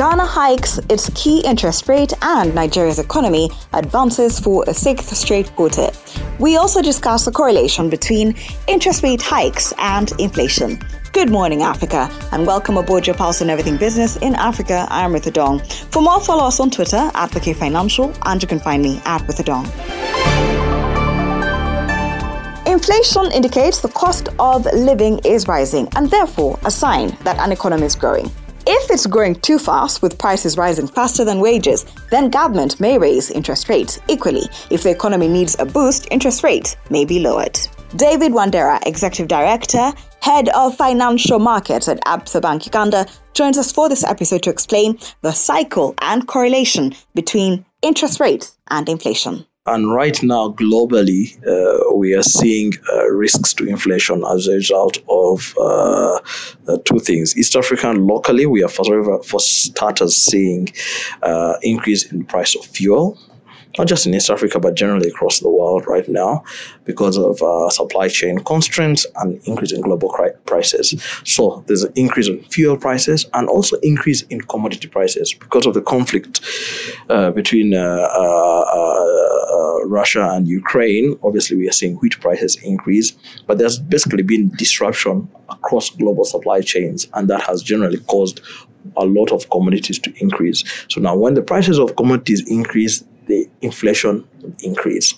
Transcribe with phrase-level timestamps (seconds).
[0.00, 5.90] Ghana hikes its key interest rate and Nigeria's economy advances for a sixth straight quarter.
[6.38, 8.34] We also discuss the correlation between
[8.66, 10.80] interest rate hikes and inflation.
[11.12, 14.86] Good morning, Africa, and welcome aboard your pulse on everything business in Africa.
[14.88, 15.60] I'm Ritha Dong.
[15.90, 19.02] For more, follow us on Twitter at the K Financial, and you can find me
[19.04, 19.66] at Ritha Dong.
[22.66, 27.84] Inflation indicates the cost of living is rising and therefore a sign that an economy
[27.84, 28.30] is growing.
[28.72, 33.28] If it's growing too fast with prices rising faster than wages, then government may raise
[33.28, 33.98] interest rates.
[34.06, 37.58] Equally, if the economy needs a boost, interest rates may be lowered.
[37.96, 43.88] David Wandera, Executive Director, Head of Financial Markets at Absa Bank Uganda, joins us for
[43.88, 49.44] this episode to explain the cycle and correlation between interest rates and inflation.
[49.70, 54.98] And right now, globally, uh, we are seeing uh, risks to inflation as a result
[55.08, 56.18] of uh,
[56.66, 57.36] uh two things.
[57.36, 60.68] East Africa locally, we are for, for starters seeing
[61.22, 63.16] uh, increase in price of fuel
[63.78, 66.42] not just in East Africa, but generally across the world right now
[66.84, 71.00] because of uh, supply chain constraints and increase in global cri- prices.
[71.24, 75.74] So there's an increase in fuel prices and also increase in commodity prices because of
[75.74, 76.40] the conflict
[77.08, 81.16] uh, between uh, uh, uh, Russia and Ukraine.
[81.22, 83.12] Obviously, we are seeing wheat prices increase,
[83.46, 88.40] but there's basically been disruption across global supply chains, and that has generally caused
[88.96, 90.64] a lot of commodities to increase.
[90.88, 94.26] So now, when the prices of commodities increase, the inflation
[94.60, 95.14] increase.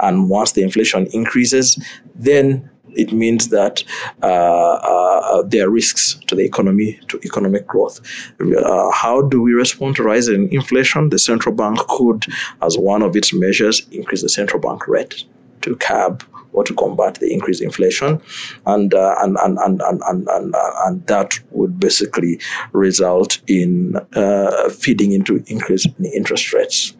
[0.00, 1.78] And once the inflation increases,
[2.14, 3.82] then it means that
[4.22, 8.00] uh, uh, there are risks to the economy, to economic growth.
[8.40, 11.08] Uh, how do we respond to rising inflation?
[11.08, 12.26] The central bank could,
[12.60, 15.24] as one of its measures, increase the central bank rate
[15.62, 18.20] to curb or to combat the increased inflation,
[18.66, 20.54] and uh, and, and, and, and, and, and,
[20.86, 22.38] and that would basically
[22.72, 26.94] result in uh, feeding into increase in interest rates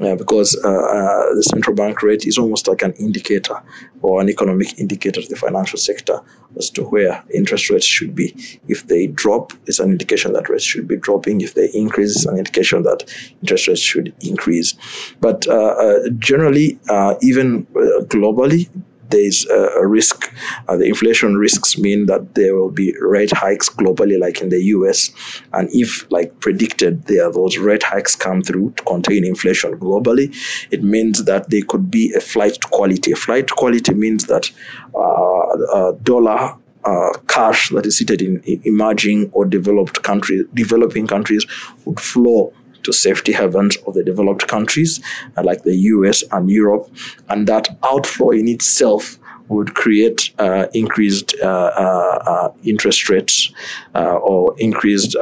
[0.00, 3.62] uh, because uh, uh, the central bank rate is almost like an indicator
[4.02, 6.20] or an economic indicator to the financial sector
[6.58, 8.34] as to where interest rates should be.
[8.68, 11.40] If they drop, it's an indication that rates should be dropping.
[11.40, 13.04] If they increase, it's an indication that
[13.42, 14.74] interest rates should increase.
[15.20, 17.64] But uh, uh, generally, uh, even
[18.08, 18.68] globally,
[19.10, 20.32] there's a risk.
[20.68, 24.62] Uh, the inflation risks mean that there will be rate hikes globally, like in the
[24.76, 25.10] US.
[25.52, 30.34] And if, like predicted, there those rate hikes come through to contain inflation globally,
[30.70, 33.12] it means that there could be a flight to quality.
[33.12, 34.50] Flight to quality means that
[34.94, 41.44] uh, dollar uh, cash that is seated in emerging or developed countries, developing countries,
[41.84, 42.52] would flow
[42.86, 45.00] to safety havens of the developed countries
[45.36, 46.88] uh, like the US and Europe.
[47.28, 53.52] And that outflow in itself would create uh, increased uh, uh, uh interest rates
[53.94, 55.16] uh, or increased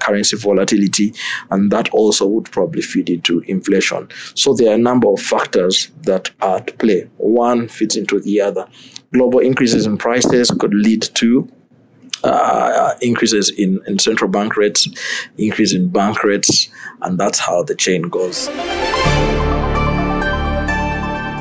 [0.00, 1.12] currency volatility,
[1.50, 4.08] and that also would probably feed into inflation.
[4.34, 7.08] So there are a number of factors that are at play.
[7.16, 8.68] One fits into the other.
[9.12, 11.48] Global increases in prices could lead to
[12.32, 14.88] uh, increases in, in central bank rates,
[15.38, 16.68] increase in bank rates,
[17.02, 18.48] and that's how the chain goes.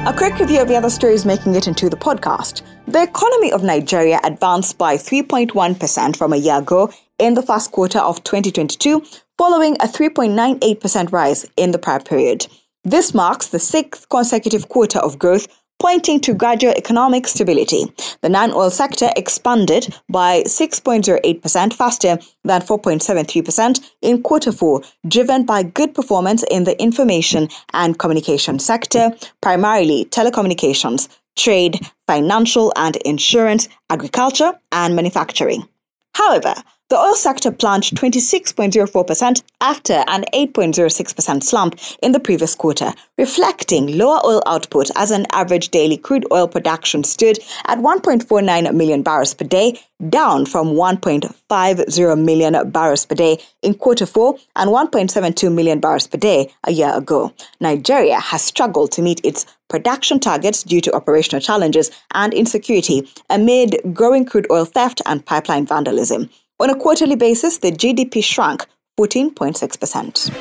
[0.07, 2.61] A quick review of the other stories making it into the podcast.
[2.87, 7.97] The economy of Nigeria advanced by 3.1% from a year ago in the first quarter
[7.97, 9.03] of 2022,
[9.37, 12.45] following a 3.98% rise in the prior period.
[12.83, 15.47] This marks the sixth consecutive quarter of growth
[15.79, 17.85] pointing to gradual economic stability.
[18.21, 25.63] The non oil sector expanded by 6.08% faster than 4.73% in quarter four, driven by
[25.63, 34.53] good performance in the information and communication sector, primarily telecommunications, trade, financial and insurance, agriculture,
[34.71, 35.67] and manufacturing.
[36.13, 36.55] However,
[36.89, 44.23] the oil sector plunged 26.04% after an 8.06% slump in the previous quarter, reflecting lower
[44.23, 49.45] oil output as an average daily crude oil production stood at 1.49 million barrels per
[49.45, 49.79] day,
[50.09, 56.19] down from 1.50 million barrels per day in quarter four and 1.72 million barrels per
[56.19, 57.33] day a year ago.
[57.59, 63.75] Nigeria has struggled to meet its production targets due to operational challenges and insecurity amid
[63.91, 66.29] growing crude oil theft and pipeline vandalism.
[66.57, 68.65] On a quarterly basis, the GDP shrank
[68.97, 70.31] 14.6%.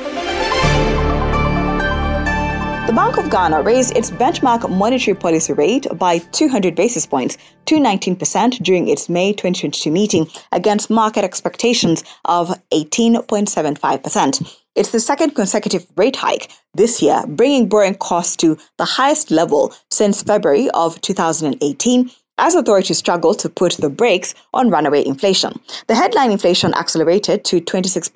[2.87, 7.75] The Bank of Ghana raised its benchmark monetary policy rate by 200 basis points to
[7.75, 14.55] 19% during its May 2022 meeting against market expectations of 18.75%.
[14.75, 19.73] It's the second consecutive rate hike this year, bringing borrowing costs to the highest level
[19.91, 25.59] since February of 2018 as authorities struggle to put the brakes on runaway inflation.
[25.87, 28.09] The headline inflation accelerated to 26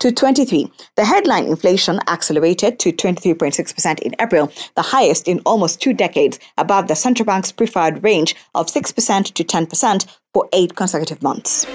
[0.00, 0.72] to 23.
[0.96, 6.88] The headline inflation accelerated to 23.6% in April, the highest in almost two decades, above
[6.88, 11.66] the central bank's preferred range of 6% to 10% for eight consecutive months.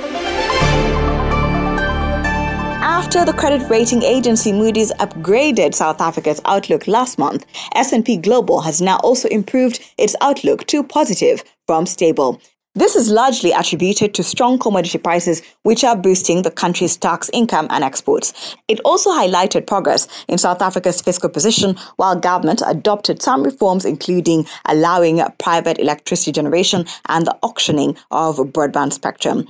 [2.97, 7.45] After the credit rating agency Moody's upgraded South Africa's outlook last month,
[7.75, 12.41] S&P Global has now also improved its outlook to positive from stable.
[12.73, 17.67] This is largely attributed to strong commodity prices, which are boosting the country's tax income
[17.69, 18.55] and exports.
[18.67, 24.47] It also highlighted progress in South Africa's fiscal position, while government adopted some reforms, including
[24.65, 29.47] allowing private electricity generation and the auctioning of broadband spectrum.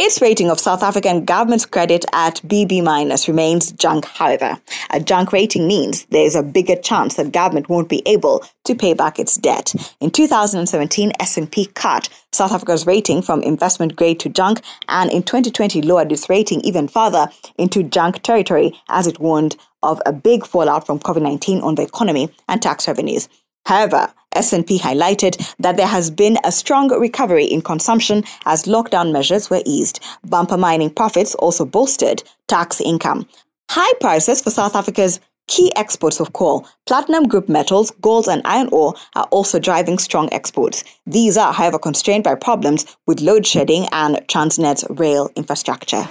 [0.00, 4.56] Its rating of South African government's credit at BB minus remains junk, however.
[4.90, 8.94] A junk rating means there's a bigger chance that government won't be able to pay
[8.94, 9.74] back its debt.
[10.00, 15.82] In 2017, S&P cut South Africa's rating from investment grade to junk and in 2020
[15.82, 17.26] lowered its rating even further
[17.58, 22.30] into junk territory as it warned of a big fallout from COVID-19 on the economy
[22.48, 23.28] and tax revenues.
[23.66, 29.50] However, S&P highlighted that there has been a strong recovery in consumption as lockdown measures
[29.50, 30.00] were eased.
[30.24, 33.28] Bumper mining profits also bolstered tax income.
[33.70, 38.68] High prices for South Africa's key exports of coal, platinum group metals, gold, and iron
[38.70, 40.84] ore are also driving strong exports.
[41.06, 46.06] These are, however, constrained by problems with load shedding and Transnet's rail infrastructure.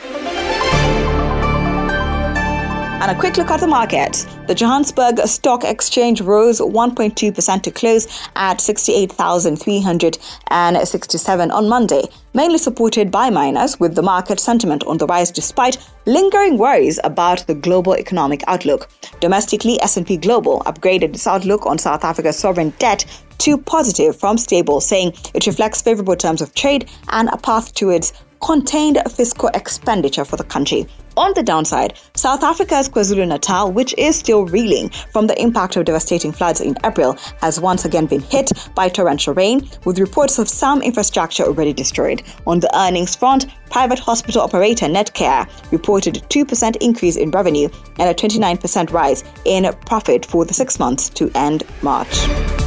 [3.00, 4.26] And a quick look at the market.
[4.48, 12.02] The Johannesburg Stock Exchange rose 1.2% to close at 68,367 on Monday,
[12.34, 15.78] mainly supported by miners, with the market sentiment on the rise despite
[16.08, 18.90] lingering worries about the global economic outlook.
[19.20, 23.06] Domestically, S&P Global upgraded its outlook on South Africa's sovereign debt
[23.38, 28.12] to positive from stable, saying it reflects favorable terms of trade and a path towards
[28.42, 30.88] contained fiscal expenditure for the country.
[31.18, 35.86] On the downside, South Africa's KwaZulu Natal, which is still reeling from the impact of
[35.86, 40.48] devastating floods in April, has once again been hit by torrential rain, with reports of
[40.48, 42.22] some infrastructure already destroyed.
[42.46, 47.68] On the earnings front, private hospital operator Netcare reported a 2% increase in revenue
[47.98, 52.67] and a 29% rise in profit for the six months to end March.